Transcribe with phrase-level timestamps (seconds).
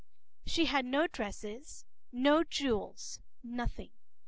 [0.45, 2.95] p>She had no dresses, no jewelry,
[3.43, 3.91] nothing.